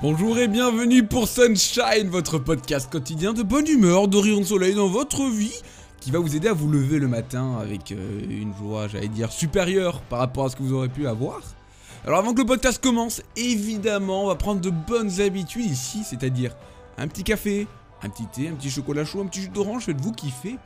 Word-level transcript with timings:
Bonjour 0.00 0.38
et 0.38 0.46
bienvenue 0.46 1.04
pour 1.04 1.26
Sunshine, 1.26 2.08
votre 2.08 2.38
podcast 2.38 2.88
quotidien 2.88 3.32
de 3.32 3.42
bonne 3.42 3.66
humeur, 3.66 4.06
de 4.06 4.16
rayon 4.16 4.38
de 4.38 4.44
soleil 4.44 4.76
dans 4.76 4.86
votre 4.86 5.28
vie, 5.28 5.60
qui 6.00 6.12
va 6.12 6.20
vous 6.20 6.36
aider 6.36 6.46
à 6.46 6.52
vous 6.52 6.70
lever 6.70 7.00
le 7.00 7.08
matin 7.08 7.58
avec 7.60 7.90
euh, 7.90 8.20
une 8.30 8.54
joie, 8.54 8.86
j'allais 8.86 9.08
dire, 9.08 9.32
supérieure 9.32 10.00
par 10.02 10.20
rapport 10.20 10.44
à 10.44 10.50
ce 10.50 10.56
que 10.56 10.62
vous 10.62 10.72
aurez 10.72 10.88
pu 10.88 11.08
avoir. 11.08 11.40
Alors 12.06 12.20
avant 12.20 12.32
que 12.32 12.38
le 12.38 12.46
podcast 12.46 12.80
commence, 12.80 13.22
évidemment, 13.34 14.22
on 14.22 14.26
va 14.28 14.36
prendre 14.36 14.60
de 14.60 14.70
bonnes 14.70 15.20
habitudes 15.20 15.68
ici, 15.68 16.04
c'est-à-dire 16.04 16.54
un 16.96 17.08
petit 17.08 17.24
café, 17.24 17.66
un 18.04 18.08
petit 18.08 18.26
thé, 18.26 18.48
un 18.48 18.54
petit 18.54 18.70
chocolat 18.70 19.04
chaud, 19.04 19.20
un 19.20 19.26
petit 19.26 19.42
jus 19.42 19.48
d'orange, 19.48 19.86
faites-vous 19.86 20.12
kiffer. 20.12 20.58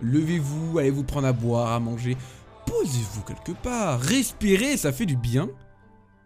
Levez-vous, 0.00 0.78
allez 0.78 0.90
vous 0.90 1.02
prendre 1.02 1.26
à 1.26 1.32
boire, 1.32 1.72
à 1.72 1.80
manger, 1.80 2.16
posez-vous 2.64 3.22
quelque 3.22 3.60
part, 3.60 3.98
respirez, 3.98 4.76
ça 4.76 4.92
fait 4.92 5.06
du 5.06 5.16
bien. 5.16 5.48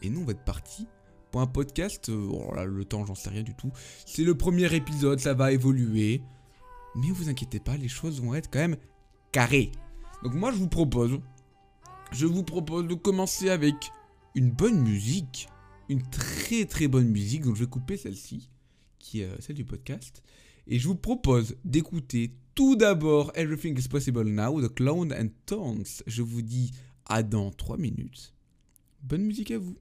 Et 0.02 0.10
nous, 0.10 0.20
on 0.20 0.24
va 0.24 0.32
être 0.32 0.44
parti 0.44 0.86
pour 1.32 1.40
un 1.40 1.46
podcast. 1.48 2.08
euh, 2.10 2.64
le 2.64 2.84
temps, 2.84 3.04
j'en 3.04 3.16
sais 3.16 3.30
rien 3.30 3.42
du 3.42 3.54
tout. 3.54 3.72
C'est 4.06 4.22
le 4.22 4.36
premier 4.36 4.72
épisode, 4.72 5.18
ça 5.18 5.34
va 5.34 5.50
évoluer. 5.50 6.22
Mais 6.94 7.10
vous 7.10 7.28
inquiétez 7.28 7.58
pas, 7.58 7.76
les 7.76 7.88
choses 7.88 8.20
vont 8.20 8.34
être 8.34 8.50
quand 8.50 8.60
même 8.60 8.76
carrées. 9.32 9.72
Donc 10.22 10.34
moi, 10.34 10.52
je 10.52 10.58
vous 10.58 10.68
propose, 10.68 11.18
je 12.12 12.26
vous 12.26 12.44
propose 12.44 12.86
de 12.86 12.94
commencer 12.94 13.48
avec 13.48 13.74
une 14.34 14.50
bonne 14.50 14.80
musique, 14.80 15.48
une 15.88 16.02
très 16.02 16.66
très 16.66 16.86
bonne 16.86 17.08
musique. 17.08 17.42
Donc 17.42 17.56
je 17.56 17.64
vais 17.64 17.70
couper 17.70 17.96
celle-ci, 17.96 18.50
qui 18.98 19.22
est 19.22 19.24
euh, 19.24 19.36
celle 19.40 19.56
du 19.56 19.64
podcast, 19.64 20.22
et 20.66 20.78
je 20.78 20.86
vous 20.86 20.94
propose 20.94 21.56
d'écouter 21.64 22.36
tout 22.54 22.76
d'abord 22.76 23.32
Everything 23.34 23.78
is 23.78 23.88
Possible 23.88 24.28
Now 24.28 24.60
de 24.60 24.68
Clown 24.68 25.12
and 25.14 25.28
Tones. 25.46 25.84
Je 26.06 26.22
vous 26.22 26.42
dis 26.42 26.72
à 27.06 27.22
dans 27.22 27.50
3 27.50 27.78
minutes. 27.78 28.34
Bonne 29.02 29.22
musique 29.22 29.50
à 29.50 29.58
vous. 29.58 29.76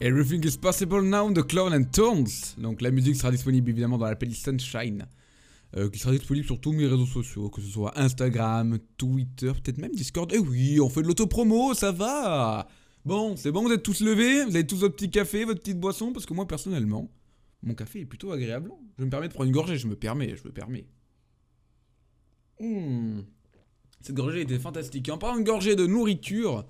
Everything 0.00 0.44
is 0.44 0.56
possible 0.56 1.02
now 1.02 1.30
de 1.30 1.40
Clown 1.40 1.72
and 1.72 1.84
Tones. 1.92 2.56
Donc 2.58 2.80
la 2.80 2.90
musique 2.90 3.16
sera 3.16 3.30
disponible 3.30 3.70
évidemment 3.70 3.98
dans 3.98 4.06
la 4.06 4.16
playlist 4.16 4.44
Sunshine. 4.44 5.06
euh, 5.76 5.90
qui 5.90 5.98
sera 5.98 6.12
disponible 6.12 6.46
sur 6.46 6.60
tous 6.60 6.72
mes 6.72 6.86
réseaux 6.86 7.06
sociaux, 7.06 7.50
que 7.50 7.60
ce 7.60 7.68
soit 7.68 7.98
Instagram, 7.98 8.78
Twitter, 8.96 9.52
peut-être 9.52 9.78
même 9.78 9.92
Discord. 9.92 10.30
Eh 10.32 10.38
oui, 10.38 10.80
on 10.80 10.88
fait 10.88 11.02
de 11.02 11.08
l'autopromo, 11.08 11.74
ça 11.74 11.92
va 11.92 12.68
Bon, 13.04 13.36
c'est 13.36 13.52
bon, 13.52 13.62
vous 13.62 13.72
êtes 13.72 13.82
tous 13.82 14.00
levés, 14.00 14.44
vous 14.44 14.54
avez 14.54 14.66
tous 14.66 14.78
votre 14.78 14.94
petit 14.94 15.10
café, 15.10 15.44
votre 15.44 15.60
petite 15.60 15.78
boisson, 15.78 16.12
parce 16.12 16.26
que 16.26 16.32
moi 16.32 16.46
personnellement, 16.46 17.10
mon 17.62 17.74
café 17.74 18.00
est 18.00 18.06
plutôt 18.06 18.32
agréable. 18.32 18.70
Je 18.98 19.04
me 19.04 19.10
permets 19.10 19.28
de 19.28 19.34
prendre 19.34 19.48
une 19.48 19.54
gorgée, 19.54 19.76
je 19.76 19.86
me 19.86 19.96
permets, 19.96 20.36
je 20.36 20.44
me 20.44 20.52
permets. 20.52 20.86
Hmm. 22.60 23.22
Cette 24.00 24.14
gorgée 24.14 24.42
était 24.42 24.58
fantastique. 24.58 25.08
En 25.08 25.18
parlant 25.18 25.38
de 25.38 25.44
gorgée 25.44 25.76
de 25.76 25.86
nourriture, 25.86 26.64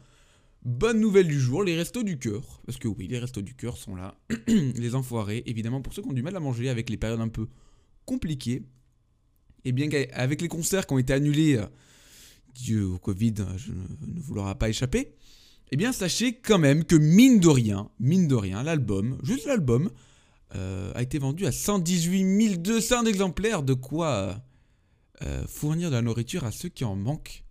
bonne 0.65 1.01
nouvelle 1.01 1.29
du 1.29 1.39
jour, 1.41 1.63
les 1.63 1.77
restos 1.77 2.03
du 2.03 2.19
cœur. 2.19 2.61
Parce 2.67 2.79
que 2.79 2.89
oui, 2.89 3.07
les 3.07 3.19
restos 3.19 3.43
du 3.43 3.55
cœur 3.55 3.77
sont 3.77 3.97
là. 3.97 4.19
les 4.47 4.95
enfoirés, 4.95 5.43
évidemment, 5.47 5.83
pour 5.83 5.93
ceux 5.93 6.03
qui 6.03 6.09
ont 6.09 6.15
du 6.15 6.23
mal 6.23 6.37
à 6.37 6.41
manger 6.41 6.69
avec 6.69 6.91
les 6.91 6.97
périodes 6.97 7.21
un 7.21 7.29
peu 7.29 7.49
compliquées. 8.05 8.63
Et 9.65 9.73
bien 9.73 9.89
qu'avec 9.89 10.41
les 10.43 10.49
concerts 10.49 10.87
qui 10.87 10.95
ont 10.95 10.99
été 10.99 11.13
annulés, 11.13 11.59
Dieu 12.55 12.87
au 12.87 12.99
Covid, 12.99 13.35
euh, 13.41 13.59
je 13.59 13.73
ne, 13.73 14.35
l'aura 14.35 14.55
pas 14.55 14.69
échappé. 14.69 15.15
Eh 15.71 15.77
bien, 15.77 15.93
sachez 15.93 16.35
quand 16.35 16.59
même 16.59 16.85
que 16.85 16.95
mine 16.95 17.41
de 17.41 17.49
rien, 17.49 17.91
mine 17.99 18.29
de 18.29 18.35
rien, 18.35 18.63
l'album, 18.63 19.19
juste 19.23 19.47
l'album, 19.47 19.91
euh, 20.55 20.93
a 20.95 21.03
été 21.03 21.19
vendu 21.19 21.47
à 21.47 21.53
118 21.53 22.59
200 22.59 23.07
exemplaires, 23.07 23.63
de 23.63 23.75
quoi 23.75 24.41
euh, 25.23 25.45
fournir 25.49 25.91
de 25.91 25.97
la 25.97 26.03
nourriture 26.03 26.45
à 26.45 26.53
ceux 26.53 26.69
qui 26.69 26.85
en 26.85 26.95
manquent. 26.95 27.44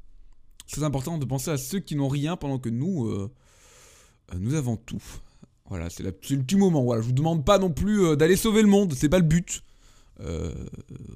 C'est 0.66 0.84
important 0.84 1.18
de 1.18 1.26
penser 1.26 1.52
à 1.52 1.58
ceux 1.58 1.80
qui 1.80 1.96
n'ont 1.96 2.08
rien 2.08 2.36
pendant 2.38 2.58
que 2.60 2.70
nous, 2.70 3.06
euh, 3.08 3.32
euh, 4.34 4.38
nous 4.40 4.54
avons 4.56 4.78
tout. 4.78 5.02
Voilà, 5.70 5.90
c'est 5.90 6.04
le 6.04 6.12
petit 6.12 6.56
moment. 6.56 6.84
Voilà, 6.84 7.02
je 7.02 7.08
vous 7.08 7.14
demande 7.14 7.46
pas 7.46 7.58
non 7.60 7.70
plus 7.72 8.04
euh, 8.06 8.16
d'aller 8.16 8.36
sauver 8.36 8.62
le 8.62 8.68
monde, 8.68 8.94
c'est 8.96 9.10
pas 9.10 9.20
le 9.20 9.26
but. 9.26 9.64
Euh, 10.20 10.54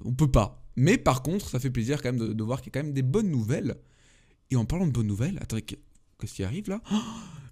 on 0.05 0.13
peut 0.13 0.29
pas. 0.31 0.63
Mais 0.75 0.97
par 0.97 1.21
contre, 1.23 1.49
ça 1.49 1.59
fait 1.59 1.69
plaisir 1.69 2.01
quand 2.01 2.09
même 2.11 2.19
de, 2.19 2.33
de 2.33 2.44
voir 2.44 2.61
qu'il 2.61 2.71
y 2.73 2.77
a 2.77 2.79
quand 2.79 2.85
même 2.85 2.94
des 2.94 3.01
bonnes 3.03 3.29
nouvelles. 3.29 3.75
Et 4.51 4.55
en 4.55 4.65
parlant 4.65 4.85
de 4.88 4.91
bonnes 4.91 5.07
nouvelles, 5.07 5.38
attendez, 5.41 5.61
qu'est- 5.63 5.81
qu'est-ce 6.19 6.33
qui 6.35 6.43
arrive 6.43 6.69
là? 6.69 6.81
Oh 6.91 6.95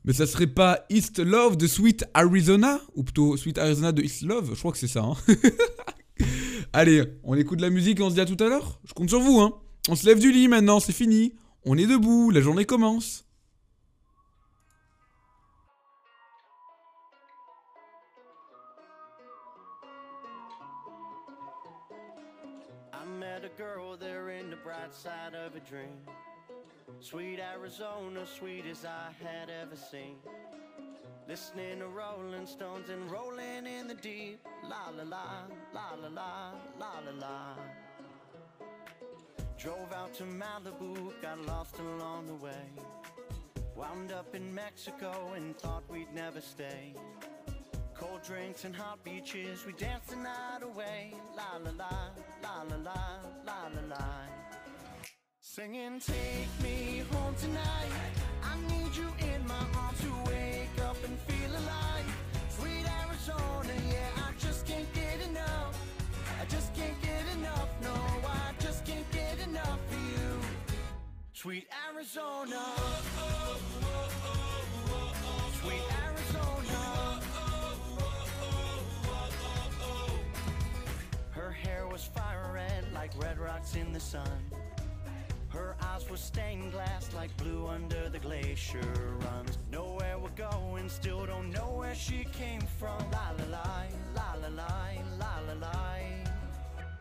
Mais 0.06 0.14
ça 0.14 0.26
serait 0.28 0.48
pas 0.48 0.86
East 0.90 1.20
Love 1.20 1.58
de 1.58 1.68
Sweet 1.68 2.06
Arizona? 2.14 2.80
Ou 2.96 3.04
plutôt 3.04 3.36
Sweet 3.38 3.58
Arizona 3.58 3.92
de 3.92 4.02
East 4.02 4.22
Love? 4.24 4.52
Je 4.54 4.60
crois 4.60 4.72
que 4.72 4.78
c'est 4.78 4.88
ça. 4.88 5.04
hein. 5.04 5.16
Allez, 6.74 7.04
on 7.24 7.36
écoute 7.36 7.62
la 7.62 7.70
musique 7.70 8.00
et 8.00 8.04
on 8.04 8.10
se 8.10 8.16
dit 8.16 8.22
à 8.22 8.26
tout 8.26 8.42
à 8.44 8.48
l'heure? 8.50 8.80
Je 8.86 8.94
compte 8.94 9.10
sur 9.10 9.20
vous, 9.20 9.40
hein. 9.40 9.54
On 9.90 9.96
se 9.96 10.06
lève 10.06 10.20
du 10.20 10.32
lit 10.32 10.48
maintenant, 10.48 10.80
c'est 10.80 10.94
fini. 10.94 11.34
On 11.68 11.78
est 11.80 11.88
debout, 11.88 12.30
la 12.30 12.42
journée 12.42 12.66
commence. 12.66 13.24
I 22.94 23.04
met 23.20 23.44
a 23.44 23.50
girl 23.58 23.98
there 23.98 24.30
in 24.30 24.52
the 24.52 24.58
bright 24.58 24.94
side 24.94 25.34
of 25.34 25.56
a 25.56 25.60
dream. 25.68 25.98
Sweet 27.00 27.40
Arizona, 27.40 28.28
sweet 28.28 28.66
as 28.70 28.86
I 28.86 29.10
had 29.24 29.50
ever 29.50 29.76
seen. 29.76 30.18
Listening 31.28 31.80
to 31.80 31.88
Rolling 31.88 32.46
Stones 32.46 32.90
and 32.90 33.10
rolling 33.10 33.66
in 33.66 33.88
the 33.88 33.96
deep. 33.96 34.40
La 34.70 34.92
la 34.96 35.04
la, 35.04 35.26
la 35.74 35.96
la 36.00 36.10
la, 36.10 36.52
la 36.80 37.00
la 37.04 37.12
la. 37.20 37.56
Drove 39.58 39.94
out 39.94 40.14
to 40.16 40.24
Malibu, 40.24 41.14
got 41.22 41.40
lost 41.46 41.80
along 41.80 42.28
the 42.28 42.36
way. 42.36 42.70
Wound 43.76 44.12
up 44.12 44.36
in 44.36 44.54
Mexico 44.54 45.32
and 45.36 45.58
thought 45.58 45.84
we'd 45.90 46.14
never 46.14 46.42
stay. 46.42 46.94
Cold 47.94 48.22
drinks 48.24 48.66
and 48.66 48.76
hot 48.76 49.04
beaches, 49.04 49.66
we 49.66 49.72
danced 49.74 50.10
the 50.10 50.18
night 50.18 50.62
away. 50.62 51.14
La 51.36 51.58
la 51.64 51.72
la, 51.78 52.10
la 52.44 52.64
la 52.64 52.76
la, 52.84 53.02
la 53.46 53.68
la 53.74 53.96
la. 53.96 54.06
Singing, 55.40 56.02
take 56.02 56.50
me 56.62 57.04
home 57.12 57.36
tonight. 57.36 57.92
I 58.44 58.58
need 58.70 58.94
you 58.96 59.08
in 59.34 59.48
my 59.48 59.66
arms 59.78 60.02
to 60.02 60.12
wake 60.30 60.78
up 60.84 60.98
and 61.06 61.18
feel 61.20 61.52
alive. 61.52 62.06
Sweet 62.50 62.86
Arizona, 63.04 63.74
yeah, 63.90 64.28
I 64.28 64.32
just 64.38 64.66
can't 64.68 64.92
get 64.94 65.22
enough. 65.30 65.80
I 66.42 66.46
just 66.46 66.74
can't 66.76 67.02
get 67.02 67.15
Sweet 71.46 71.68
Arizona. 71.94 72.60
Sweet 75.62 75.84
Arizona. 76.04 77.22
Her 81.30 81.52
hair 81.52 81.88
was 81.88 82.04
fire 82.04 82.50
red 82.52 82.92
like 82.96 83.12
red 83.22 83.38
rocks 83.38 83.76
in 83.76 83.94
the 83.94 84.00
sun. 84.00 84.28
Her 85.50 85.76
eyes 85.84 86.10
were 86.10 86.18
stained 86.18 86.72
glass 86.72 87.14
like 87.14 87.38
blue 87.38 87.68
under 87.68 88.10
the 88.10 88.18
glacier 88.18 89.14
runs. 89.20 89.60
Nowhere 89.72 90.18
we're 90.18 90.30
going, 90.30 90.90
still 90.90 91.28
don't 91.28 91.52
know 91.52 91.76
where 91.78 91.94
she 91.94 92.26
came 92.34 92.62
from. 92.80 92.98
La 93.12 93.30
la 93.38 93.46
la, 93.52 93.84
la 94.16 94.34
la 94.42 94.48
la, 94.48 94.90
la 95.20 95.40
la 95.48 95.54
la. 95.62 95.96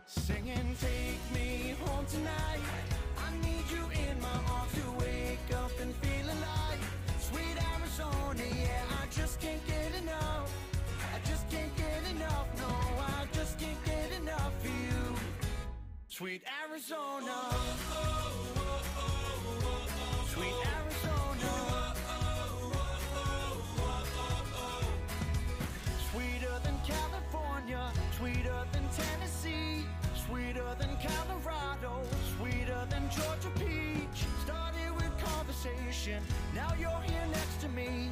Singing, 0.05 0.75
take 0.79 1.33
me 1.33 1.73
home 1.83 2.05
tonight. 2.05 2.61
Need 3.43 3.69
you 3.71 3.83
in 4.07 4.21
my 4.21 4.37
arms 4.53 4.73
to 4.73 4.91
wake 4.99 5.49
up 5.63 5.71
and 5.81 5.93
feel 5.95 6.24
now 36.53 36.71
you're 36.79 37.01
here 37.01 37.27
next 37.31 37.61
to 37.61 37.69
me. 37.69 38.09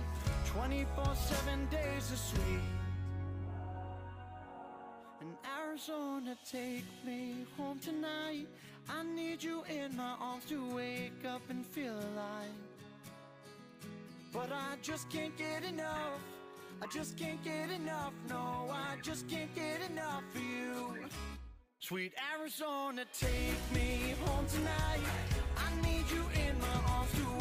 24 0.47 1.15
7 1.15 1.67
days 1.69 2.11
of 2.11 2.17
sweet. 2.17 2.63
In 5.21 5.35
Arizona, 5.59 6.35
take 6.49 6.85
me 7.05 7.45
home 7.57 7.79
tonight. 7.79 8.47
I 8.89 9.03
need 9.03 9.43
you 9.43 9.63
in 9.69 9.95
my 9.95 10.15
arms 10.19 10.45
to 10.45 10.75
wake 10.75 11.25
up 11.27 11.41
and 11.49 11.65
feel 11.65 11.93
alive. 11.93 12.57
But 14.31 14.51
I 14.51 14.75
just 14.81 15.09
can't 15.09 15.37
get 15.37 15.63
enough. 15.63 16.19
I 16.81 16.87
just 16.87 17.17
can't 17.17 17.43
get 17.43 17.69
enough. 17.69 18.13
No, 18.27 18.69
I 18.71 18.97
just 19.01 19.29
can't 19.29 19.53
get 19.53 19.79
enough 19.91 20.23
of 20.35 20.41
you. 20.41 21.05
Sweet 21.79 22.13
Arizona, 22.33 23.05
take 23.13 23.59
me 23.73 24.15
home 24.25 24.45
tonight. 24.47 25.05
I 25.57 25.87
need 25.87 26.09
you 26.09 26.23
in 26.47 26.59
my 26.59 26.91
arms 26.93 27.11
to 27.11 27.32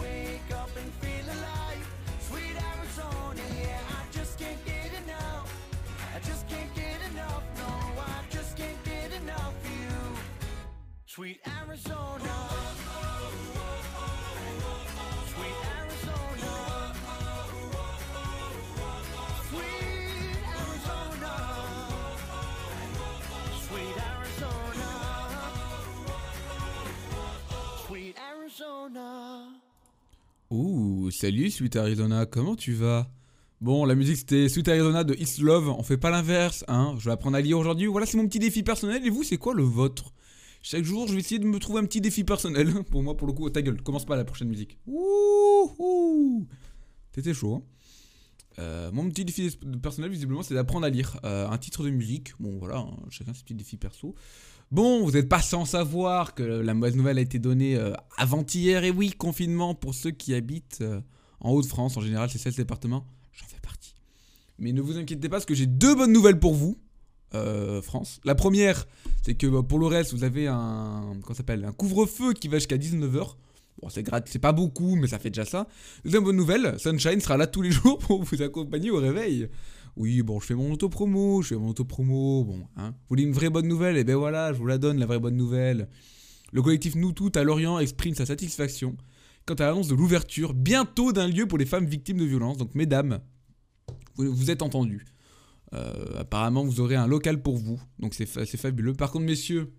something 0.83 1.12
salut 31.13 31.51
Sweet 31.51 31.77
Arizona, 31.77 32.27
comment 32.27 32.57
tu 32.57 32.73
vas? 32.73 33.11
Bon, 33.61 33.85
la 33.85 33.95
musique 33.95 34.17
c'était 34.17 34.49
Sweet 34.49 34.69
Arizona 34.69 35.05
de 35.05 35.15
East 35.15 35.39
Love, 35.39 35.69
on 35.69 35.83
fait 35.83 35.99
pas 35.99 36.11
l'inverse, 36.11 36.65
hein. 36.69 36.95
Je 36.99 37.05
vais 37.05 37.13
apprendre 37.13 37.37
à 37.37 37.41
lire 37.41 37.59
aujourd'hui. 37.59 37.87
Voilà, 37.87 38.07
c'est 38.07 38.17
mon 38.17 38.27
petit 38.27 38.39
défi 38.39 38.63
personnel. 38.63 39.07
Et 39.07 39.11
vous, 39.11 39.23
c'est 39.23 39.37
quoi 39.37 39.55
le 39.55 39.63
vôtre? 39.63 40.13
Chaque 40.63 40.85
jour, 40.85 41.07
je 41.07 41.13
vais 41.13 41.21
essayer 41.21 41.39
de 41.39 41.45
me 41.45 41.59
trouver 41.59 41.81
un 41.81 41.85
petit 41.85 42.01
défi 42.01 42.25
personnel. 42.25 42.73
Pour 42.91 43.03
moi, 43.03 43.17
pour 43.17 43.27
le 43.27 43.35
coup, 43.35 43.49
ta 43.51 43.63
gueule, 43.63 43.83
commence 43.83 44.07
pas 44.07 44.17
la 44.17 44.25
prochaine 44.25 44.49
musique. 44.49 44.79
Ouh 44.87 46.47
T'étais 47.13 47.35
chaud, 47.35 47.57
hein 47.57 47.63
Euh, 48.59 48.91
mon 48.93 49.09
petit 49.09 49.25
défi 49.25 49.57
personnel, 49.83 50.11
visiblement, 50.11 50.43
c'est 50.43 50.55
d'apprendre 50.55 50.87
à 50.87 50.91
lire 50.91 51.19
euh, 51.25 51.49
un 51.49 51.59
titre 51.59 51.85
de 51.85 51.91
musique. 51.91 52.33
Bon, 52.41 52.59
voilà, 52.59 52.79
hein, 52.79 52.97
chacun 53.11 53.35
ses 53.35 53.43
petits 53.43 53.55
défis 53.55 53.77
perso. 53.77 54.15
Bon, 54.73 55.05
vous 55.05 55.11
n'êtes 55.11 55.29
pas 55.29 55.43
sans 55.43 55.67
savoir 55.67 56.35
que 56.35 56.43
la 56.43 56.73
mauvaise 56.73 56.97
nouvelle 56.97 57.19
a 57.19 57.21
été 57.21 57.39
donnée 57.39 57.77
euh, 57.77 57.93
avant-hier. 58.17 58.85
Et 58.85 58.91
oui, 58.91 59.11
confinement 59.11 59.75
pour 59.75 59.93
ceux 59.93 60.13
qui 60.13 60.33
habitent 60.33 60.79
euh, 60.81 61.03
en 61.41 61.51
Haute-France. 61.51 61.99
En 61.99 62.01
général, 62.01 62.31
c'est 62.31 62.39
16 62.39 62.57
départements. 62.57 63.05
J'en 63.35 63.45
fais 63.45 63.61
partie. 63.61 63.95
Mais 64.59 64.73
ne 64.73 64.81
vous 64.81 64.97
inquiétez 64.97 65.29
pas, 65.29 65.37
parce 65.37 65.45
que 65.45 65.55
j'ai 65.55 65.67
deux 65.67 65.95
bonnes 65.95 66.11
nouvelles 66.11 66.41
pour 66.41 66.55
vous, 66.55 66.79
euh, 67.35 67.83
France. 67.83 68.19
La 68.25 68.35
première, 68.35 68.87
c'est 69.21 69.35
que 69.35 69.47
bah, 69.47 69.63
pour 69.63 69.79
le 69.79 69.89
reste, 69.89 70.15
vous 70.15 70.25
avez 70.25 70.47
un, 70.47 71.13
un 71.13 71.73
couvre-feu 71.73 72.33
qui 72.33 72.49
va 72.49 72.57
jusqu'à 72.57 72.79
19h. 72.79 73.35
Bon, 73.83 73.91
c'est 73.91 74.09
c'est 74.25 74.39
pas 74.39 74.53
beaucoup, 74.53 74.97
mais 74.97 75.07
ça 75.07 75.19
fait 75.19 75.29
déjà 75.29 75.45
ça. 75.45 75.67
Deuxième 76.03 76.25
bonne 76.25 76.37
nouvelle, 76.37 76.79
Sunshine 76.79 77.21
sera 77.21 77.37
là 77.37 77.47
tous 77.47 77.61
les 77.61 77.71
jours 77.73 77.99
pour 77.99 78.23
vous 78.23 78.41
accompagner 78.41 78.91
au 78.91 78.97
réveil. 78.97 79.51
Oui, 79.97 80.23
bon, 80.23 80.41
je 80.41 80.47
fais 80.47 80.55
mon 80.55 80.73
auto-promo, 80.73 81.43
je 81.43 81.49
fais 81.49 81.57
mon 81.57 81.69
auto-promo, 81.69 82.45
bon, 82.45 82.67
hein. 82.77 82.91
Vous 82.91 83.07
voulez 83.11 83.25
une 83.25 83.33
vraie 83.33 83.51
bonne 83.51 83.69
nouvelle 83.69 83.99
Et 83.99 84.05
ben 84.05 84.17
voilà, 84.17 84.53
je 84.53 84.59
vous 84.59 84.67
la 84.67 84.79
donne, 84.79 84.99
la 84.99 85.07
vraie 85.07 85.19
bonne 85.19 85.37
nouvelle. 85.37 85.89
Le 86.53 86.63
collectif 86.63 86.95
Nous 86.95 87.13
Toutes 87.13 87.37
à 87.37 87.45
Lorient 87.45 87.79
exprime 87.79 88.15
sa 88.15 88.27
satisfaction 88.27 88.97
quant 89.45 89.55
à 89.55 89.67
l'annonce 89.67 89.89
de 89.89 89.95
l'ouverture 89.95 90.55
bientôt 90.55 91.13
d'un 91.13 91.27
lieu 91.27 91.47
pour 91.47 91.59
les 91.59 91.67
femmes 91.67 91.87
victimes 91.87 92.19
de 92.19 92.25
violences. 92.25 92.59
Donc, 92.59 92.75
mesdames, 92.75 93.21
vous, 94.17 94.51
êtes 94.51 94.63
entendus. 94.63 95.05
Euh, 95.75 96.21
apparemment, 96.21 96.65
vous 96.65 96.81
aurez 96.81 96.97
un 96.97 97.07
local 97.07 97.43
pour 97.43 97.57
vous, 97.57 97.81
donc 97.99 98.15
c'est 98.15 98.27
fabuleux. 98.27 98.93
Par 98.93 99.11
contre, 99.11 99.25
messieurs, 99.25 99.73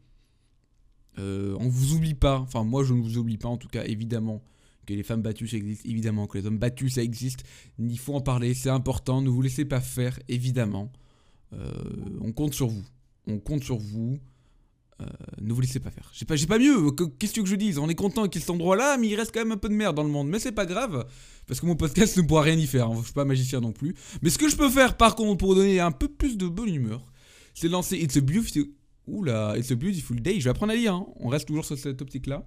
euh, 1.19 1.55
on 1.59 1.69
vous 1.69 1.93
oublie 1.93 2.15
pas, 2.15 2.39
enfin, 2.39 2.63
moi 2.63 2.83
je 2.83 2.93
ne 2.95 3.01
vous 3.01 3.19
oublie 3.19 3.37
pas 3.37 3.47
en 3.47 3.57
tout 3.57 3.67
cas, 3.67 3.83
évidemment 3.85 4.41
que 4.85 4.93
les 4.93 5.03
femmes 5.03 5.21
battues 5.21 5.47
ça 5.47 5.57
existe, 5.57 5.85
évidemment 5.85 6.27
que 6.27 6.37
les 6.37 6.45
hommes 6.45 6.57
battus 6.59 6.95
ça 6.95 7.03
existe, 7.03 7.43
il 7.79 7.99
faut 7.99 8.13
en 8.15 8.21
parler, 8.21 8.53
c'est 8.53 8.69
important, 8.69 9.21
ne 9.21 9.29
vous 9.29 9.41
laissez 9.41 9.65
pas 9.65 9.81
faire, 9.81 10.19
évidemment. 10.27 10.91
Euh, 11.53 11.71
on 12.21 12.31
compte 12.31 12.53
sur 12.53 12.67
vous, 12.67 12.83
on 13.27 13.39
compte 13.39 13.63
sur 13.63 13.77
vous. 13.77 14.17
euh, 15.01 15.05
ne 15.41 15.51
vous 15.51 15.59
laissez 15.59 15.79
pas 15.79 15.89
faire. 15.89 16.09
J'ai 16.13 16.23
pas, 16.25 16.35
pas 16.47 16.59
mieux. 16.59 16.91
que- 16.91 17.03
Qu'est-ce 17.03 17.33
que 17.33 17.45
je 17.45 17.55
dise? 17.55 17.77
On 17.79 17.89
est 17.89 17.95
content 17.95 18.27
qu'il 18.27 18.41
y 18.41 18.45
ait 18.45 18.51
endroit-là, 18.51 18.97
mais 18.97 19.07
il 19.07 19.15
reste 19.15 19.33
quand 19.33 19.39
même 19.41 19.51
un 19.51 19.57
peu 19.57 19.67
de 19.67 19.73
merde 19.73 19.95
dans 19.95 20.03
le 20.03 20.09
monde. 20.09 20.29
Mais 20.29 20.37
c'est 20.39 20.51
pas 20.51 20.67
grave, 20.67 21.05
parce 21.47 21.59
que 21.59 21.65
mon 21.65 21.75
podcast 21.75 22.15
ne 22.15 22.21
pourra 22.21 22.43
rien 22.43 22.55
y 22.57 22.67
faire. 22.67 22.87
hein. 22.87 22.95
Je 22.99 23.05
suis 23.05 23.13
pas 23.13 23.25
magicien 23.25 23.59
non 23.59 23.71
plus. 23.71 23.95
Mais 24.21 24.29
ce 24.29 24.37
que 24.37 24.47
je 24.47 24.55
peux 24.55 24.69
faire, 24.69 24.95
par 24.95 25.15
contre, 25.15 25.37
pour 25.39 25.55
donner 25.55 25.79
un 25.79 25.91
peu 25.91 26.07
plus 26.07 26.37
de 26.37 26.47
bonne 26.47 26.73
humeur, 26.73 27.05
c'est 27.55 27.67
lancer 27.69 27.97
It's 27.97 28.15
a 28.17 28.21
Beautiful. 28.21 28.65
Oula, 29.07 29.57
It's 29.57 29.71
a 29.71 29.75
Beautiful 29.75 30.21
Day. 30.21 30.39
Je 30.39 30.43
vais 30.45 30.49
apprendre 30.51 30.71
à 30.71 30.75
lire. 30.75 30.93
hein. 30.93 31.07
On 31.17 31.27
reste 31.27 31.47
toujours 31.47 31.65
sur 31.65 31.77
cette 31.77 32.01
optique-là. 32.01 32.45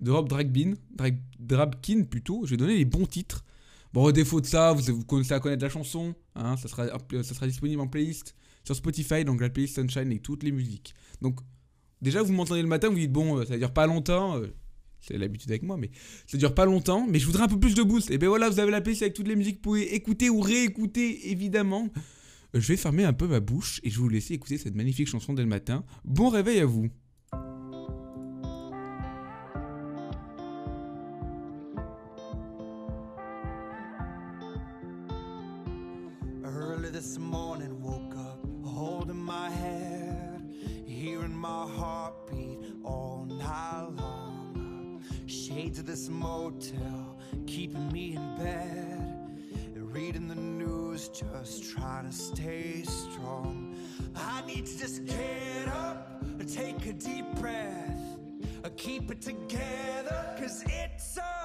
De 0.00 0.10
Rob 0.10 0.28
Dragbin, 0.28 0.74
Drag- 0.94 1.20
Drabkin 1.38 2.04
plutôt. 2.04 2.44
Je 2.44 2.50
vais 2.50 2.56
donner 2.56 2.76
les 2.76 2.84
bons 2.84 3.06
titres. 3.06 3.44
Bon, 3.92 4.04
au 4.04 4.12
défaut 4.12 4.40
de 4.40 4.46
ça, 4.46 4.72
vous, 4.72 5.04
commencez 5.04 5.32
à 5.32 5.40
connaître 5.40 5.62
la 5.62 5.70
chanson. 5.70 6.14
hein, 6.34 6.56
ça, 6.58 6.68
sera, 6.68 6.86
ça 6.88 7.22
sera 7.34 7.46
disponible 7.46 7.80
en 7.80 7.86
playlist 7.86 8.34
sur 8.64 8.76
Spotify, 8.76 9.24
donc 9.24 9.40
la 9.40 9.48
playlist 9.48 9.76
Sunshine 9.76 10.12
et 10.12 10.18
toutes 10.18 10.42
les 10.42 10.52
musiques. 10.52 10.94
Donc, 11.22 11.40
déjà, 12.02 12.22
vous 12.22 12.32
m'entendez 12.32 12.60
le 12.62 12.68
matin, 12.68 12.88
vous 12.90 12.98
dites, 12.98 13.12
bon, 13.12 13.38
euh, 13.38 13.44
ça 13.46 13.56
dure 13.56 13.72
pas 13.72 13.86
longtemps. 13.86 14.36
euh, 14.36 14.48
c'est 15.00 15.16
l'habitude 15.16 15.50
avec 15.50 15.62
moi, 15.62 15.76
mais 15.76 15.90
ça 16.26 16.36
dure 16.36 16.52
pas 16.54 16.64
longtemps. 16.66 17.06
Mais 17.08 17.18
je 17.20 17.26
voudrais 17.26 17.44
un 17.44 17.48
peu 17.48 17.60
plus 17.60 17.74
de 17.74 17.82
boost. 17.82 18.10
Et 18.10 18.18
ben 18.18 18.28
voilà, 18.28 18.50
vous 18.50 18.58
avez 18.58 18.70
la 18.72 18.80
playlist 18.80 19.02
avec 19.02 19.14
toutes 19.14 19.28
les 19.28 19.36
musiques 19.36 19.56
que 19.62 19.68
vous 19.68 19.74
pouvez 19.76 19.94
écouter 19.94 20.28
ou 20.30 20.40
réécouter, 20.40 21.30
évidemment. 21.30 21.88
Euh, 22.54 22.60
Je 22.60 22.66
vais 22.68 22.76
fermer 22.76 23.04
un 23.04 23.12
peu 23.12 23.28
ma 23.28 23.40
bouche 23.40 23.80
et 23.84 23.88
je 23.90 23.96
vais 23.96 24.02
vous 24.02 24.08
laisser 24.08 24.34
écouter 24.34 24.58
cette 24.58 24.74
magnifique 24.74 25.08
chanson 25.08 25.32
dès 25.32 25.42
le 25.42 25.48
matin. 25.48 25.84
Bon 26.04 26.28
réveil 26.28 26.58
à 26.60 26.66
vous. 26.66 26.88
Reading 50.16 50.28
the 50.28 50.64
news, 50.64 51.08
just 51.08 51.70
trying 51.72 52.06
to 52.06 52.12
stay 52.12 52.82
strong. 52.82 53.76
I 54.14 54.42
need 54.46 54.64
to 54.64 54.78
just 54.78 55.04
get 55.04 55.68
up, 55.68 56.22
take 56.46 56.86
a 56.86 56.94
deep 56.94 57.26
breath, 57.34 58.18
keep 58.78 59.10
it 59.10 59.20
together, 59.20 60.36
cause 60.38 60.64
it's 60.66 61.18
a 61.18 61.35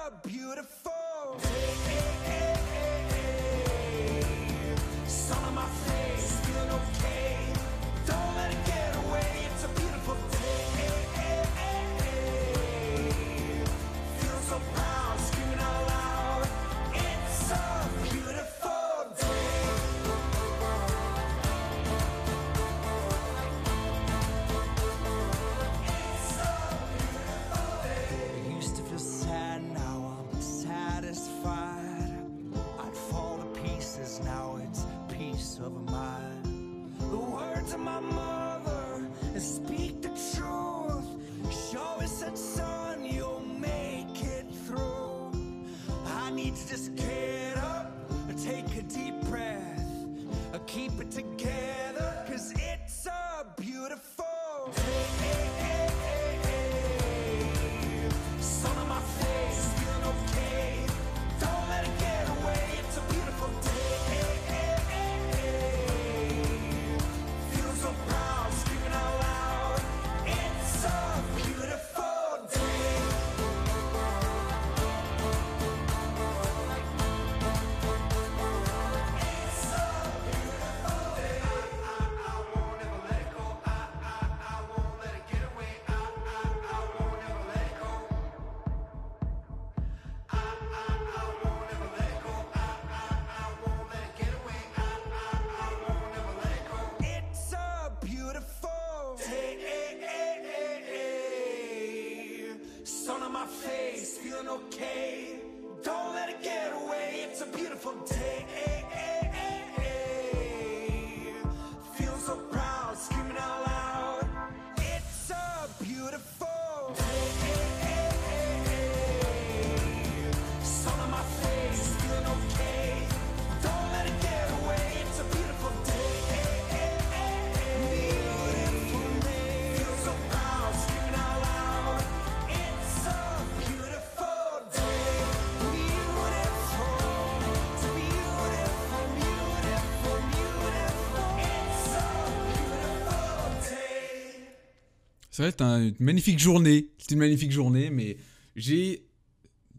Ça 145.32 145.42
reste 145.44 145.60
un- 145.62 145.88
une 145.88 145.94
magnifique 145.98 146.38
journée. 146.38 146.90
C'est 146.98 147.10
une 147.12 147.18
magnifique 147.18 147.50
journée, 147.50 147.90
mais 147.90 148.16
j'ai 148.54 149.04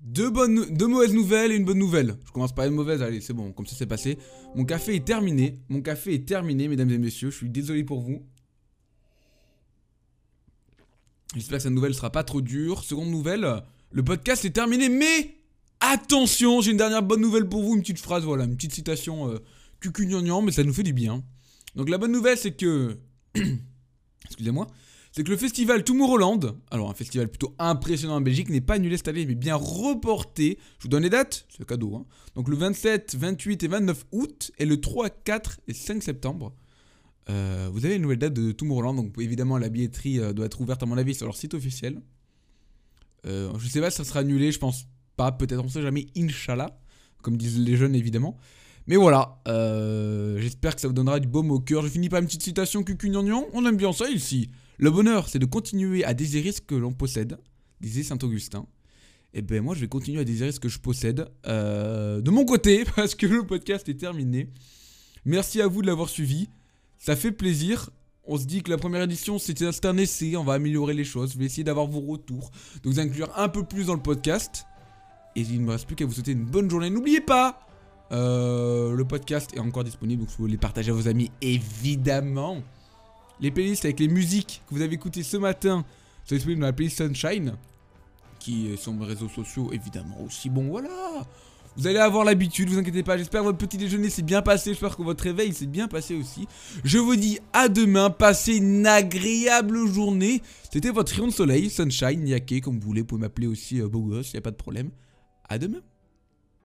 deux, 0.01 0.29
bonnes, 0.29 0.65
deux 0.75 0.88
mauvaises 0.88 1.13
nouvelles 1.13 1.51
et 1.51 1.55
une 1.55 1.63
bonne 1.63 1.77
nouvelle. 1.77 2.17
Je 2.25 2.31
commence 2.31 2.53
par 2.53 2.65
une 2.65 2.74
mauvaise, 2.74 3.01
allez, 3.01 3.22
c'est 3.22 3.33
bon, 3.33 3.53
comme 3.53 3.65
ça 3.67 3.75
c'est 3.77 3.86
passé. 3.86 4.17
Mon 4.55 4.65
café 4.65 4.95
est 4.95 5.05
terminé. 5.05 5.60
Mon 5.69 5.81
café 5.81 6.15
est 6.15 6.27
terminé, 6.27 6.67
mesdames 6.67 6.89
et 6.89 6.98
messieurs. 6.98 7.29
Je 7.29 7.38
suis 7.38 7.50
désolé 7.50 7.83
pour 7.86 8.01
vous. 8.01 8.25
J'espère 11.36 11.57
que 11.60 11.63
cette 11.63 11.72
nouvelle 11.72 11.93
sera 11.95 12.12
pas 12.12 12.24
trop 12.24 12.41
dure. 12.41 12.83
Seconde 12.83 13.10
nouvelle, 13.10 13.48
le 13.91 14.03
podcast 14.03 14.45
est 14.45 14.51
terminé, 14.51 14.89
mais 14.89 15.36
attention, 15.79 16.62
j'ai 16.62 16.72
une 16.72 16.77
dernière 16.77 17.01
bonne 17.03 17.22
nouvelle 17.22 17.48
pour 17.48 17.63
vous, 17.63 17.75
une 17.75 17.81
petite 17.81 18.00
phrase, 18.00 18.24
voilà, 18.24 18.45
une 18.45 18.55
petite 18.55 18.74
citation 18.74 19.29
euh, 19.31 19.39
cucugnagnan, 19.79 20.41
mais 20.41 20.51
ça 20.51 20.63
nous 20.63 20.74
fait 20.74 20.83
du 20.83 20.93
bien. 20.93 21.24
Donc 21.75 21.89
la 21.89 21.98
bonne 21.98 22.12
nouvelle, 22.12 22.38
c'est 22.38 22.51
que, 22.55 22.98
excusez-moi, 24.25 24.67
c'est 25.15 25.24
que 25.24 25.29
le 25.29 25.38
festival 25.38 25.84
Tomorrowland, 25.84 26.58
alors 26.72 26.89
un 26.89 26.96
festival 26.96 27.27
plutôt 27.27 27.53
impressionnant 27.60 28.15
en 28.15 28.22
Belgique, 28.22 28.50
n'est 28.50 28.62
pas 28.62 28.74
annulé 28.74 28.98
cette 28.98 29.08
année, 29.08 29.27
mais 29.27 29.36
bien 29.36 29.55
reporté. 29.55 30.58
Je 30.79 30.84
vous 30.84 30.89
donne 30.89 31.03
les 31.03 31.12
dates, 31.12 31.46
c'est 31.55 31.65
cadeau. 31.65 31.96
Hein. 31.96 32.05
Donc 32.34 32.50
le 32.50 32.55
27, 32.55 33.15
28 33.15 33.63
et 33.63 33.67
29 33.67 34.05
août, 34.12 34.51
et 34.58 34.65
le 34.65 34.82
3, 34.82 35.12
4 35.12 35.62
et 35.67 35.74
5 35.74 36.01
septembre. 36.01 36.51
Euh, 37.29 37.70
vous 37.72 37.86
avez 37.86 37.96
une 37.96 38.01
nouvelle 38.01 38.17
date 38.17 38.34
de 38.34 38.51
Tomorrowland, 38.51 38.96
donc 38.96 39.13
évidemment 39.20 39.60
la 39.60 39.70
billetterie 39.70 40.20
euh, 40.20 40.34
doit 40.34 40.48
être 40.48 40.60
ouverte 40.60 40.82
à 40.82 40.88
mon 40.88 40.98
avis 40.98 41.13
sur 41.13 41.27
leur 41.27 41.36
site 41.36 41.53
officiel. 41.53 42.01
Euh, 43.27 43.51
je 43.60 43.67
sais 43.67 43.82
pas 43.82 43.91
si 43.91 43.98
ça 43.98 44.03
sera 44.03 44.22
annulé, 44.22 44.51
je 44.51 44.58
pense 44.58 44.88
pas, 45.15 45.32
peut-être 45.32 45.63
on 45.63 45.70
sait 45.70 45.84
jamais, 45.84 46.08
Inch'Allah, 46.17 46.75
comme 47.22 47.38
disent 47.38 47.60
les 47.60 47.77
jeunes 47.77 47.93
évidemment. 47.93 48.36
Mais 48.88 48.96
voilà, 48.96 49.39
euh, 49.48 50.39
j'espère 50.39 50.75
que 50.75 50.82
ça 50.82 50.88
vous 50.88 50.93
donnera 50.93 51.20
du 51.20 51.27
baume 51.27 51.51
au 51.51 51.60
cœur. 51.60 51.84
Je 51.84 51.88
finis 51.88 52.10
par 52.10 52.20
une 52.20 52.25
petite 52.25 52.43
citation 52.43 52.84
cucugnagnan, 52.84 53.46
on 53.53 53.65
aime 53.65 53.77
bien 53.77 53.93
ça 53.93 54.10
ici. 54.10 54.50
Le 54.77 54.92
bonheur, 54.92 55.30
c'est 55.30 55.39
de 55.39 55.46
continuer 55.46 56.03
à 56.03 56.13
désirer 56.13 56.51
ce 56.51 56.62
que 56.62 56.75
l'on 56.75 56.94
possède, 56.94 57.38
disait 57.82 58.03
Saint-Augustin. 58.03 58.65
Et 59.34 59.42
ben 59.42 59.62
moi, 59.63 59.75
je 59.75 59.82
vais 59.82 59.88
continuer 59.88 60.20
à 60.20 60.24
désirer 60.24 60.51
ce 60.51 60.60
que 60.60 60.70
je 60.70 60.80
possède 60.80 61.27
euh, 61.48 62.22
de 62.22 62.32
mon 62.32 62.46
côté, 62.46 62.84
parce 62.96 63.15
que 63.15 63.25
le 63.25 63.46
podcast 63.46 63.88
est 63.89 64.00
terminé. 64.00 64.50
Merci 65.25 65.62
à 65.62 65.68
vous 65.68 65.82
de 65.82 65.88
l'avoir 65.88 66.10
suivi. 66.10 66.50
Ça 66.98 67.15
fait 67.15 67.32
plaisir. 67.32 67.89
On 68.25 68.38
se 68.38 68.46
dit 68.46 68.63
que 68.63 68.70
la 68.70 68.77
première 68.77 69.01
édition 69.01 69.38
c'était 69.38 69.86
un 69.86 69.98
essai, 69.98 70.38
on 70.38 70.46
va 70.46 70.53
améliorer 70.53 70.94
les 70.94 71.03
choses, 71.03 71.34
je 71.34 71.38
vais 71.38 71.44
essayer 71.44 71.65
d'avoir 71.65 71.88
vos 71.88 72.00
retours, 72.00 72.51
de 72.82 72.89
vous 72.89 73.01
inclure 73.01 73.30
un 73.38 73.50
peu 73.50 73.63
plus 73.63 73.88
dans 73.88 73.96
le 73.96 74.01
podcast. 74.01 74.65
Et 75.36 75.42
il 75.42 75.60
ne 75.60 75.65
me 75.65 75.72
reste 75.72 75.88
plus 75.88 75.98
qu'à 75.98 76.06
vous 76.06 76.13
souhaiter 76.13 76.32
une 76.32 76.46
bonne 76.46 76.70
journée. 76.70 76.89
N'oubliez 76.89 77.20
pas, 77.20 77.68
euh, 78.13 78.94
le 78.94 79.06
podcast 79.06 79.51
est 79.56 79.60
encore 79.60 79.84
disponible, 79.84 80.22
donc 80.22 80.32
vous 80.38 80.46
les 80.46 80.58
partager 80.58 80.92
à 80.92 80.94
vos 80.94 81.08
amis, 81.08 81.32
évidemment. 81.42 82.62
Les 83.40 83.52
playlists 83.52 83.86
avec 83.86 84.00
les 84.00 84.08
musiques 84.08 84.62
que 84.68 84.75
vous 84.75 84.82
avez 84.82 84.96
écoutées 84.96 85.24
ce 85.24 85.38
matin 85.38 85.86
sont 86.25 86.36
disponibles 86.36 86.62
dans 86.62 86.68
la 86.68 86.74
playlist 86.74 86.98
Sunshine, 86.98 87.54
qui 88.40 88.78
sur 88.78 88.94
mes 88.94 89.06
réseaux 89.06 89.30
sociaux, 89.30 89.72
évidemment 89.74 90.22
aussi. 90.22 90.50
Bon, 90.50 90.70
voilà. 90.70 91.25
Vous 91.75 91.88
allez 91.88 91.98
avoir 91.98 92.24
l'habitude, 92.24 92.70
vous 92.70 92.78
inquiétez 92.78 93.02
pas. 93.02 93.18
J'espère 93.18 93.42
que 93.42 93.46
votre 93.46 93.58
petit 93.58 93.78
déjeuner 93.78 94.10
s'est 94.10 94.22
bien 94.22 94.42
passé. 94.42 94.72
J'espère 94.72 94.96
que 94.96 95.02
votre 95.02 95.24
réveil 95.24 95.54
s'est 95.54 95.66
bien 95.66 95.88
passé 95.88 96.13
aussi. 96.16 96.48
Je 96.84 97.00
vous 97.00 97.16
dis 97.16 97.40
à 97.52 97.68
demain. 97.68 98.12
Passez 98.12 98.58
une 98.58 98.86
agréable 98.86 99.88
journée. 99.88 100.42
C'était 100.72 100.92
votre 100.92 101.12
rayon 101.12 101.28
de 101.28 101.34
soleil, 101.34 101.70
Sunshine, 101.70 102.28
Yake, 102.28 102.62
comme 102.62 102.80
vous 102.80 102.86
voulez. 102.86 103.02
Vous 103.02 103.08
pouvez 103.08 103.22
m'appeler 103.22 103.48
aussi 103.48 103.82
euh, 103.82 103.88
Beau 103.88 104.02
Gosse, 104.02 104.34
y 104.34 104.38
a 104.38 104.42
pas 104.42 104.52
de 104.52 104.56
problème. 104.56 104.92
À 105.50 105.58
demain. 105.58 105.82